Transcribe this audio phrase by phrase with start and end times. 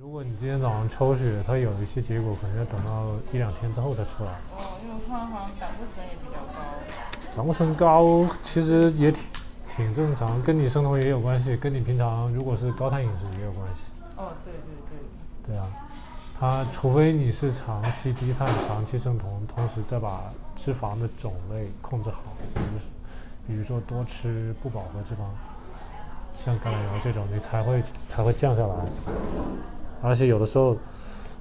[0.00, 4.30] 如果你今天早上抽血，它有一些结果可能要等到一两天之后才出来。
[4.56, 6.62] 哦，因为我看好像胆固醇也比较高。
[7.36, 9.24] 胆固醇高其实也挺
[9.66, 13.86] 挺正常，跟你生酮也有关系，跟你平常如果是高碳饮食也有关系。
[14.16, 15.56] 哦，对对对。
[15.56, 15.66] 对啊，
[16.38, 22.22] 它除非你是长期低碳、长期生酮，同时再把脂肪的种类控制好，
[22.54, 22.78] 比如
[23.48, 25.26] 比如说多吃不饱和脂肪，
[26.44, 28.74] 像橄榄油这种，你才会才会降下来。
[30.02, 30.76] 而且有的时候，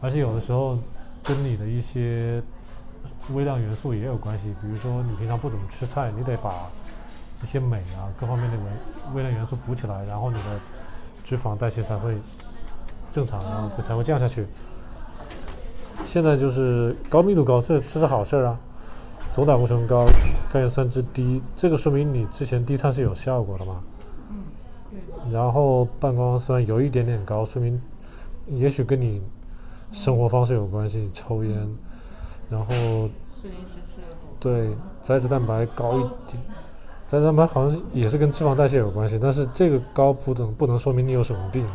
[0.00, 0.78] 而且有的时候
[1.22, 2.42] 跟你的一些
[3.34, 4.54] 微量元素也有关系。
[4.60, 6.52] 比如说你平常不怎么吃菜，你得把
[7.42, 10.60] 一些镁啊各方面的微微量元素补起来，然后你的
[11.22, 12.16] 脂肪代谢才会
[13.12, 14.46] 正常，然后这才会降下去。
[16.04, 18.58] 现在就是高密度高，这这是好事儿啊。
[19.30, 20.06] 总胆固醇高，
[20.52, 23.82] 甘油三酯低，这个说明你之前低碳是有效果的嘛？
[24.30, 24.36] 嗯，
[24.90, 25.32] 对。
[25.32, 27.80] 然后半胱氨酸有一点点高，说明。
[28.50, 29.22] 也许跟你
[29.92, 31.68] 生活方式有关系，抽烟，
[32.50, 33.08] 然后
[34.40, 34.70] 对
[35.02, 36.42] 载脂蛋白高一点，
[37.06, 41.66] 载脂蛋白好像也是跟脂肪代谢有关系，但是这个高不等不能说明你有什么病。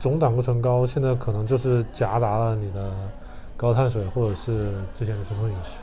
[0.00, 2.92] 总胆固醇高，现在可能就是夹杂了你的
[3.56, 5.80] 高碳水或者是之前的生酮饮食。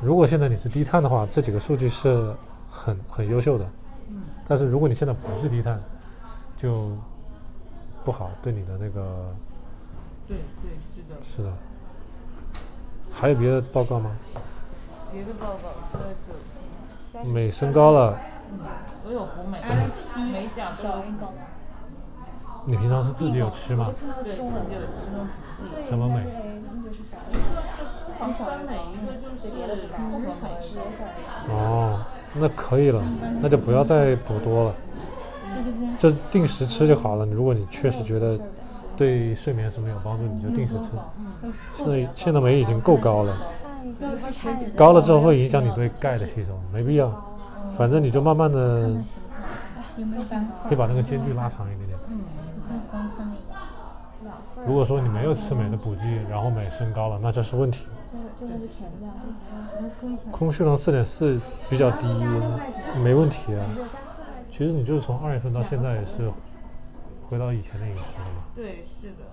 [0.00, 2.34] 如果现在你是低碳的话，这几个数据是
[2.70, 3.66] 很很优秀的。
[4.46, 5.82] 但是如果你现在不是低碳，
[6.56, 6.90] 就
[8.04, 9.34] 不好对你的那个。
[10.28, 11.14] 对对是的。
[11.22, 11.52] 是的。
[13.12, 14.10] 还有别的报告吗？
[15.12, 17.24] 别的报告这个。
[17.24, 18.18] 镁升高了。
[19.06, 19.60] 我有补镁。
[20.32, 21.28] 镁钾少一个。
[22.66, 23.92] 你平常是自己有吃吗？
[24.22, 24.46] 对，自己有
[24.96, 25.88] 吃那种补剂。
[25.88, 26.20] 什么美？
[26.20, 27.04] 一个是
[28.32, 30.48] 小镁，一个就是复合镁。
[31.48, 32.04] 哦。
[32.36, 33.02] 那可以了，
[33.40, 34.74] 那就不要再补多了，
[35.98, 37.24] 就定时吃就好了。
[37.26, 38.38] 如果你确实觉得
[38.96, 40.90] 对睡眠是没有帮助，你就定时吃。
[41.76, 43.36] 现在现在酶已经够高了，
[44.76, 47.12] 高了之后会影响你对钙的吸收，没必要。
[47.78, 48.90] 反正你就慢慢的，
[50.68, 51.98] 可以把那个间距拉长一点点。
[54.66, 57.86] 如果说你没有吃镁的补剂，然后镁升高了，那这是问题。
[60.30, 62.06] 空血糖四点四比较低，
[63.02, 63.64] 没问题啊。
[64.50, 66.30] 其实你就是从二月份到现在也是
[67.28, 68.44] 回到以前的饮食了嘛。
[68.54, 69.24] 对，是的。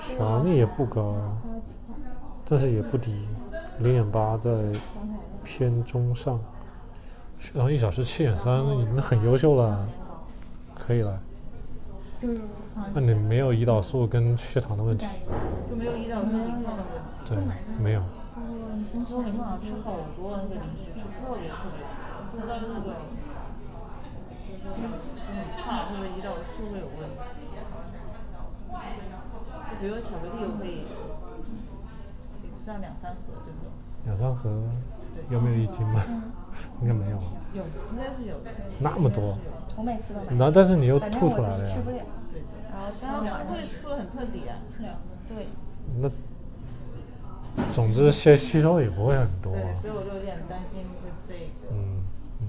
[0.00, 1.16] 血糖也不高，
[2.44, 3.26] 但是也不低，
[3.78, 4.50] 零点八在
[5.42, 6.38] 偏中上。
[7.40, 9.88] 血糖一小时七点三已经很优秀了，
[10.74, 11.18] 可以了。
[12.92, 15.06] 那你没有胰岛素跟血糖的问题？
[15.68, 17.28] 就没有胰岛素抵抗的问题？
[17.28, 17.36] 对，
[17.82, 18.02] 没有。
[19.08, 22.94] 说你好像吃好多那个零食，吃特别特别多，说到这个，
[24.64, 24.66] 就
[25.34, 27.16] 是怕这个胰岛素会有问题。
[29.70, 30.86] 就比如巧克力，我可以
[32.40, 33.72] 可以吃上两三盒这种。
[34.04, 34.62] 两三盒？
[35.30, 36.04] 有没有一斤吧？
[36.82, 37.18] 应该没有。
[37.52, 38.36] 有，应该是有。
[38.78, 39.38] 那么多？
[39.76, 40.26] 我每次都买。
[40.32, 41.74] 那但是你又吐出来了呀。
[41.74, 41.96] 吃不了。
[42.70, 44.56] 然后这样会出的很彻底啊。
[45.28, 45.46] 对。
[46.00, 46.10] 那。
[47.70, 49.52] 总之，吸吸收也不会很多。
[49.52, 51.70] 对，所以我就有点担心是这个。
[51.70, 52.02] 嗯
[52.40, 52.44] 嗯。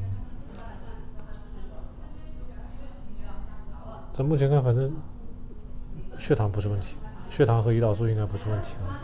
[4.12, 4.92] 在目前看，反正
[6.18, 6.96] 血糖不是问题，
[7.30, 8.98] 血糖和胰岛素应该不是问题啊。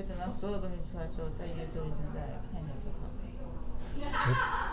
[0.00, 3.20] 所以等到所有东西出来之后，再约周医生再看一下就好了。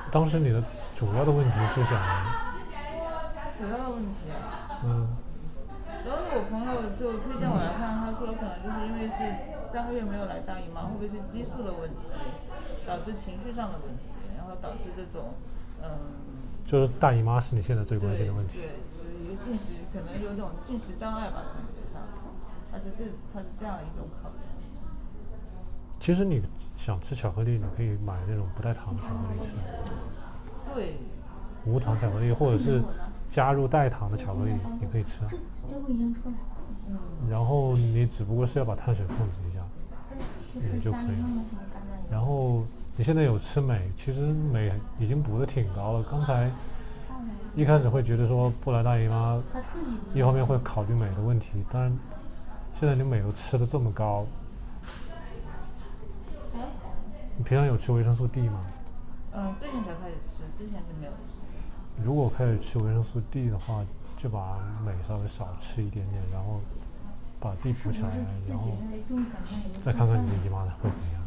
[0.09, 0.63] 当时你的
[0.95, 1.99] 主要的问题是想？
[3.59, 4.79] 主要的问题啊。
[4.85, 5.09] 嗯。
[5.99, 9.19] 主要是我朋友就推荐我来看，他说可能就是因为是
[9.73, 12.07] 三个月没有来大姨妈，会不会是激素的问题，
[12.87, 14.07] 导致情绪上的问题，
[14.39, 15.35] 然后导致这种
[15.83, 15.91] 嗯。
[16.63, 18.63] 就是大姨妈是你现在最关心的问题。
[18.63, 21.99] 对，就是一个进食可能有种进食障碍吧，感觉上，
[22.71, 24.39] 他是这他是这样一种考虑。
[26.07, 26.41] 其实你
[26.77, 29.51] 想吃巧克力，你可以买那种不带糖的巧克力吃。
[30.73, 30.95] 对。
[31.65, 32.81] 无糖巧克力，或者是。
[33.29, 35.19] 加入代糖的巧克力你可以吃，
[37.29, 39.59] 然后你只不过是要把碳水控制一下，
[40.73, 41.27] 也就可以了。
[42.09, 42.63] 然后
[42.95, 46.03] 你现在有吃镁，其实镁已经补的挺高了。
[46.09, 46.49] 刚才
[47.53, 49.43] 一开始会觉得说不来大姨妈，
[50.13, 51.91] 一方面会考虑镁的问题，当然
[52.75, 54.25] 现在你镁都吃的这么高，
[57.37, 58.59] 你平常有吃维生素 D 吗？
[59.31, 61.11] 嗯，最近才开始吃，之前是没有。
[62.03, 63.85] 如果开始吃维生素 D 的话，
[64.17, 66.59] 就把镁稍微少吃一点点，然后
[67.39, 68.09] 把 D 补起来，
[68.49, 68.71] 然后
[69.81, 71.21] 再看看你的姨妈会怎样。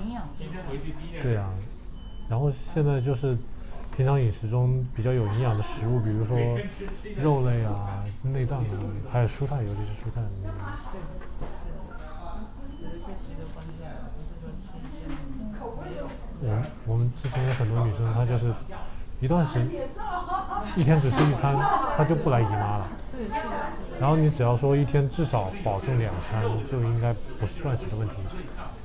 [0.00, 0.56] 营养均衡。
[1.20, 1.50] 对啊，
[2.28, 3.38] 然后现在就是
[3.98, 6.38] 平常饮食中比较有营养的食物，比如说
[7.20, 8.70] 肉类啊、内脏啊，
[9.10, 10.20] 还有蔬菜，尤其是蔬菜。
[16.40, 18.54] 嗯，我们我们之前有很多女生，她就是
[19.20, 19.66] 一段时
[20.76, 21.56] 一天只吃一餐，
[21.96, 22.88] 她就不来姨妈了。
[23.98, 28.14] 然后你只要说一天至少保证两餐，就应该不是断食的问题。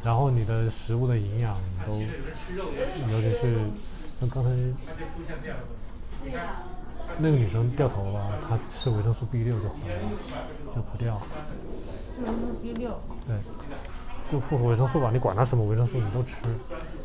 [0.04, 1.56] 然后你的食物的营养
[1.86, 2.00] 都，
[3.12, 3.60] 尤其是
[4.24, 4.50] 像刚才
[7.18, 9.82] 那个女生掉头发，她吃维生素 B 六就好了，
[10.74, 11.22] 就不掉。
[12.18, 12.98] 维生素 B 六，
[13.28, 13.36] 对，
[14.32, 16.36] 就复合维生素吧，你管它什么维生素你都吃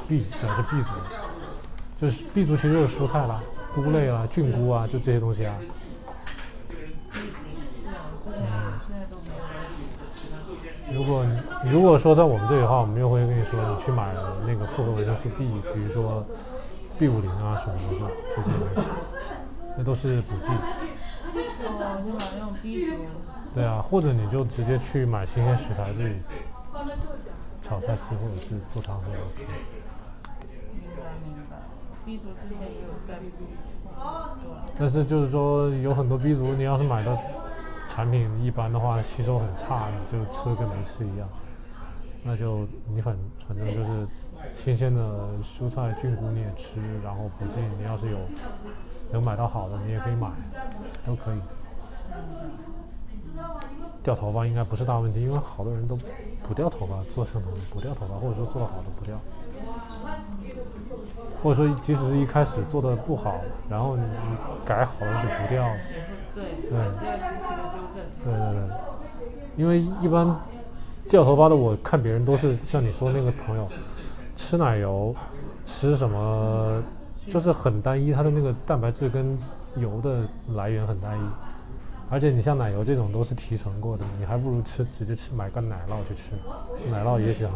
[0.07, 0.91] ，B 主要是 B 族，
[2.01, 3.43] 就是 B 族其实就是蔬菜啦、
[3.75, 5.57] 菇类啊、菌菇啊，就这些东西啊。
[5.59, 5.67] 是
[7.89, 8.47] 啊，这个
[8.87, 11.27] 现在都没有人如果
[11.65, 14.15] 你如果说在我们这里的话，我们又会跟你说，你去买
[14.47, 15.45] 那个复合维生素 B，
[15.75, 16.25] 比如说
[16.99, 18.91] B 五零啊什么的，这些东西，
[19.77, 20.49] 那都是补剂。
[20.49, 22.93] 哦，就买那种 B 族。
[23.55, 26.15] 对啊，或者你就直接去买新鲜食材自己
[27.63, 29.47] 炒菜吃，或者是做汤喝都可以。
[30.73, 31.57] 明白明白
[32.05, 33.47] ，B 族之前也有在补
[33.85, 33.95] 充，
[34.43, 34.67] 对吧？
[34.79, 37.17] 但是就是说，有很多 B 族，你要是买到
[37.89, 41.29] 产品一般的话，吸收很差，你就吃跟没吃一样。
[42.23, 43.17] 那就你反
[43.47, 44.07] 反正就是
[44.55, 45.01] 新鲜的
[45.43, 48.19] 蔬菜菌菇你也吃，然后补剂你要是有
[49.13, 50.29] 能买到好的，你也可以买，
[51.07, 51.39] 都可以。
[54.03, 55.99] 掉头发应该不是大问题，因为好多人都
[56.43, 59.19] 不掉头发，做生头不掉头发，或者说做的好的不掉，
[61.43, 65.71] 或者说即使是一开始做的不好，然后你你改好了就不掉，
[66.35, 66.79] 对，对。
[68.25, 68.63] 对对对，
[69.57, 70.27] 因为一般
[71.09, 73.69] 掉头发的，我看别人都是像你说那个朋友，
[74.37, 75.15] 吃奶油，
[75.65, 76.83] 吃什么，
[77.29, 79.39] 就是很单一，它的那个蛋白质跟
[79.77, 80.21] 油的
[80.55, 81.23] 来源很单一，
[82.11, 86.33] 而且你像奶油这种都是提纯过的，你还不如吃直接吃买个奶酪去吃，
[86.91, 87.53] 奶酪也许好。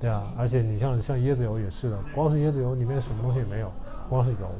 [0.00, 3.70] 对啊，而且你像像椰子油也是的，光是椰子油里面什么东西也没有，
[4.08, 4.50] 光是油，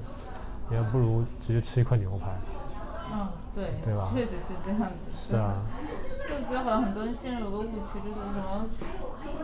[0.71, 2.31] 你还不如直接吃一块牛排。
[3.15, 5.11] 嗯，对，对吧确实是这样子。
[5.13, 6.02] 是啊，就
[6.45, 8.67] 觉得好像很多人陷入有个误区，就是什么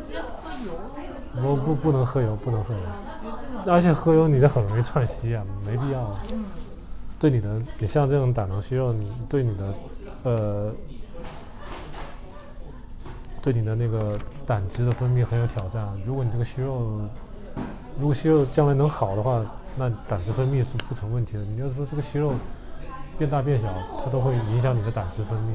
[0.00, 2.80] 直接喝油，不不不能喝油，不能喝油。
[3.66, 6.10] 而且喝油你这很容易窜稀啊，没必要。
[6.32, 6.44] 嗯，
[7.18, 9.74] 对你的，你像这种胆囊息肉，你对你的，
[10.24, 10.72] 呃，
[13.42, 15.86] 对你的那个胆汁的分泌很有挑战。
[16.06, 17.00] 如果你这个息肉，
[17.98, 19.44] 如果息肉将来能好的话，
[19.76, 21.42] 那胆汁分泌是不成问题的。
[21.42, 22.32] 你要是说这个息肉
[23.18, 23.68] 变大变小，
[24.04, 25.52] 它都会影响你的胆汁分泌。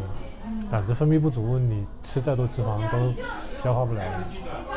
[0.69, 3.13] 胆汁分泌不足，你吃再多脂肪都
[3.61, 4.03] 消化不了，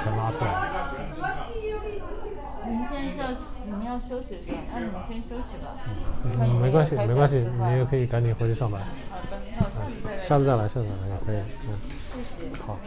[0.03, 0.71] 全拉出来。
[2.69, 3.27] 您现在是要
[3.65, 4.59] 你们要休息是吧？
[4.73, 5.75] 那你们先休息吧。
[6.25, 8.81] 嗯，没关系，没关系，你也可以赶紧回去上班。
[9.11, 10.19] 好的，那我下次再来。
[10.19, 11.37] 下次再来，下次再来也可以。
[11.67, 11.79] 嗯，
[12.15, 12.63] 谢谢。
[12.67, 12.79] 好